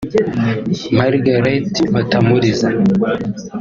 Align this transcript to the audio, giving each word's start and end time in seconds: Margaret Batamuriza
Margaret 0.97 1.73
Batamuriza 1.93 2.67